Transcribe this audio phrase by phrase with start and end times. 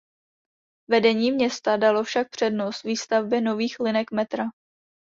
[0.89, 4.43] Vedení města dalo však přednost výstavbě nových linek metra.